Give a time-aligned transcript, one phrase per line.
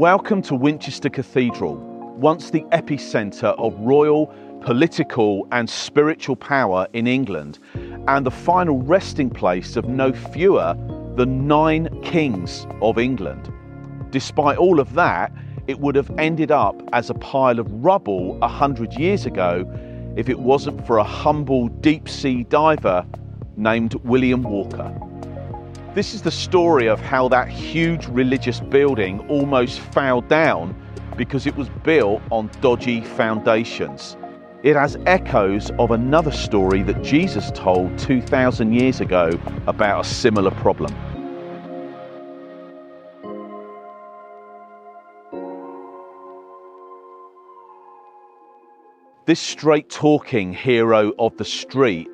[0.00, 1.76] Welcome to Winchester Cathedral,
[2.16, 4.28] once the epicentre of royal,
[4.62, 7.58] political, and spiritual power in England,
[8.08, 10.74] and the final resting place of no fewer
[11.16, 13.52] than nine kings of England.
[14.08, 15.32] Despite all of that,
[15.66, 19.70] it would have ended up as a pile of rubble a hundred years ago
[20.16, 23.04] if it wasn't for a humble deep sea diver
[23.58, 25.09] named William Walker.
[25.92, 30.80] This is the story of how that huge religious building almost fell down
[31.16, 34.16] because it was built on dodgy foundations.
[34.62, 39.30] It has echoes of another story that Jesus told 2,000 years ago
[39.66, 40.94] about a similar problem.
[49.26, 52.08] This straight talking hero of the street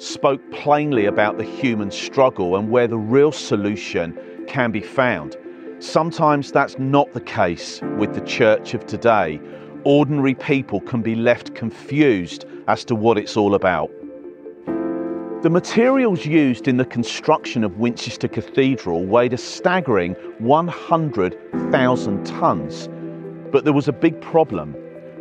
[0.00, 4.18] spoke plainly about the human struggle and where the real solution
[4.48, 5.36] can be found.
[5.78, 9.38] Sometimes that's not the case with the church of today.
[9.84, 13.90] Ordinary people can be left confused as to what it's all about.
[15.42, 23.50] The materials used in the construction of Winchester Cathedral weighed a staggering 100,000 tonnes.
[23.50, 24.74] But there was a big problem.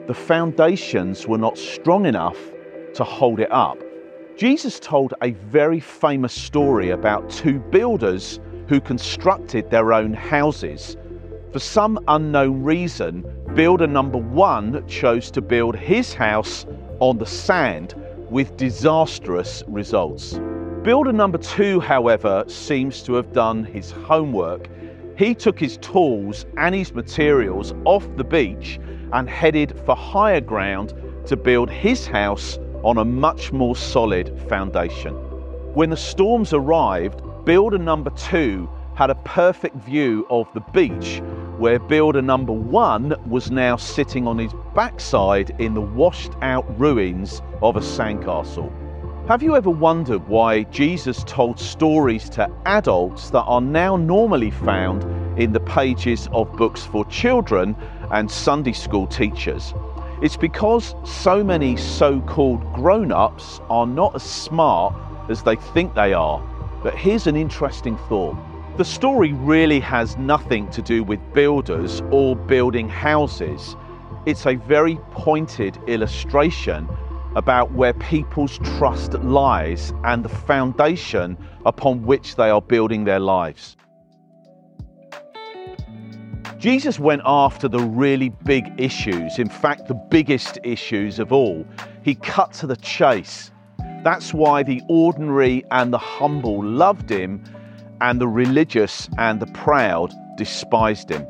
[0.07, 2.37] The foundations were not strong enough
[2.93, 3.77] to hold it up.
[4.39, 10.95] Jesus told a very famous story about two builders who constructed their own houses.
[11.51, 16.65] For some unknown reason, builder number one chose to build his house
[17.01, 17.95] on the sand
[18.29, 20.39] with disastrous results.
[20.83, 24.69] Builder number two, however, seems to have done his homework.
[25.17, 28.79] He took his tools and his materials off the beach
[29.11, 30.93] and headed for higher ground
[31.25, 35.13] to build his house on a much more solid foundation.
[35.73, 41.21] When the storms arrived, builder number two had a perfect view of the beach,
[41.57, 47.41] where builder number one was now sitting on his backside in the washed out ruins
[47.61, 48.71] of a sandcastle.
[49.27, 55.03] Have you ever wondered why Jesus told stories to adults that are now normally found
[55.39, 57.75] in the pages of books for children
[58.11, 59.73] and Sunday school teachers?
[60.21, 64.93] It's because so many so called grown ups are not as smart
[65.29, 66.41] as they think they are.
[66.83, 68.35] But here's an interesting thought.
[68.75, 73.77] The story really has nothing to do with builders or building houses.
[74.25, 76.89] It's a very pointed illustration
[77.37, 83.77] about where people's trust lies and the foundation upon which they are building their lives.
[86.59, 91.65] Jesus went after the really big issues, in fact, the biggest issues of all.
[92.03, 93.51] He cut to the chase.
[94.03, 97.41] That's why the ordinary and the humble loved him,
[98.01, 101.25] and the religious and the proud despised him.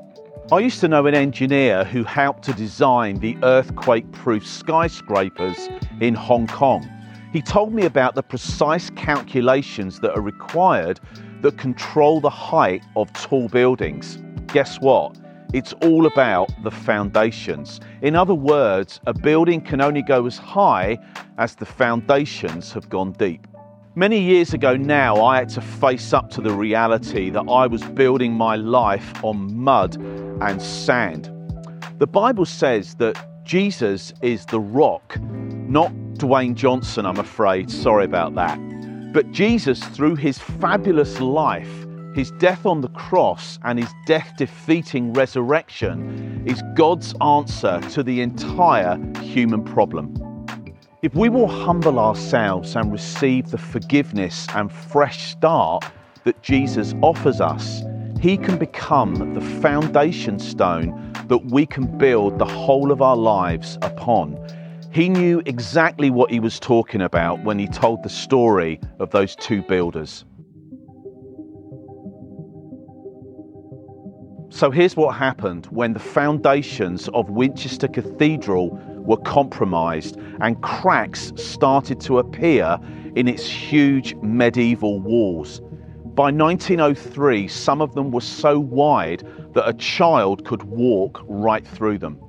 [0.51, 5.69] I used to know an engineer who helped to design the earthquake proof skyscrapers
[6.01, 6.89] in Hong Kong.
[7.31, 10.99] He told me about the precise calculations that are required
[11.41, 14.17] that control the height of tall buildings
[14.53, 15.17] guess what?
[15.53, 17.79] It's all about the foundations.
[18.01, 20.97] In other words, a building can only go as high
[21.37, 23.47] as the foundations have gone deep.
[23.95, 27.83] Many years ago now, I had to face up to the reality that I was
[27.83, 29.95] building my life on mud
[30.41, 31.31] and sand.
[31.97, 37.71] The Bible says that Jesus is the rock, not Dwayne Johnson, I'm afraid.
[37.71, 38.57] Sorry about that.
[39.11, 41.87] But Jesus, through his fabulous life,
[42.19, 48.19] his death on the cross and his death defeating resurrection is God's answer to the
[48.19, 50.13] entire human problem.
[51.01, 55.85] If we will humble ourselves and receive the forgiveness and fresh start
[56.25, 57.83] that Jesus offers us,
[58.19, 63.77] he can become the foundation stone that we can build the whole of our lives
[63.81, 64.37] upon.
[64.91, 69.37] He knew exactly what he was talking about when he told the story of those
[69.37, 70.25] two builders.
[74.59, 78.71] So here's what happened when the foundations of Winchester Cathedral
[79.05, 82.77] were compromised and cracks started to appear
[83.15, 85.61] in its huge medieval walls.
[86.07, 91.99] By 1903, some of them were so wide that a child could walk right through
[91.99, 92.19] them.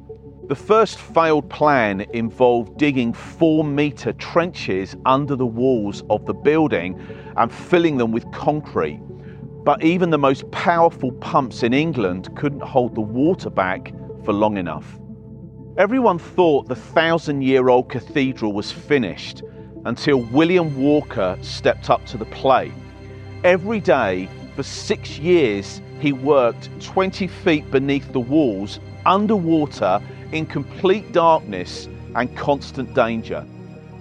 [0.46, 6.96] The first failed plan involved digging four metre trenches under the walls of the building
[7.36, 9.00] and filling them with concrete.
[9.64, 13.92] But even the most powerful pumps in England couldn't hold the water back
[14.24, 14.98] for long enough.
[15.76, 19.42] Everyone thought the thousand year old cathedral was finished
[19.84, 22.72] until William Walker stepped up to the plate.
[23.44, 30.00] Every day for six years, he worked 20 feet beneath the walls, underwater,
[30.32, 33.44] in complete darkness and constant danger.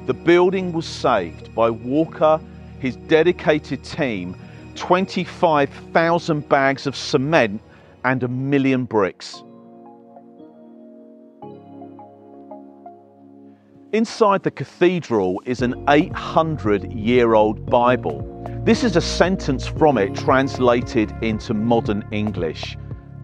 [0.05, 2.39] The building was saved by Walker,
[2.79, 4.35] his dedicated team,
[4.79, 7.61] 25,000 bags of cement,
[8.05, 9.43] and a million bricks.
[13.91, 18.23] Inside the cathedral is an 800 year old Bible.
[18.63, 22.77] This is a sentence from it translated into modern English.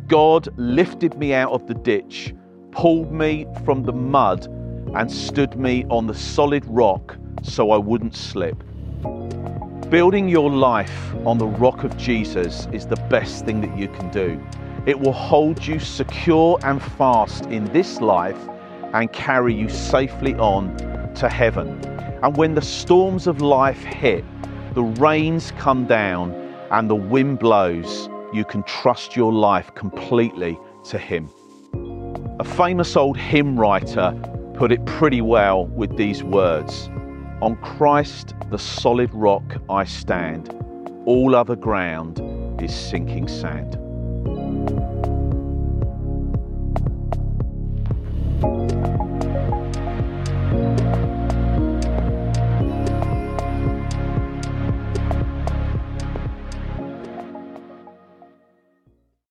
[0.08, 2.36] God lifted me out of the ditch,
[2.72, 4.46] pulled me from the mud,
[4.94, 8.62] and stood me on the solid rock so I wouldn't slip.
[9.90, 14.10] Building your life on the rock of Jesus is the best thing that you can
[14.10, 14.44] do.
[14.88, 18.50] It will hold you secure and fast in this life
[18.94, 20.76] and carry you safely on
[21.14, 21.80] to heaven.
[22.24, 24.26] And when the storms of life hit,
[24.74, 26.34] the rains come down,
[26.72, 31.30] and the wind blows, you can trust your life completely to Him.
[32.40, 34.20] A famous old hymn writer
[34.56, 36.90] put it pretty well with these words
[37.46, 40.50] on Christ, the solid rock, I stand.
[41.06, 42.20] All other ground
[42.60, 43.78] is sinking sand.
[48.42, 48.95] Thank you.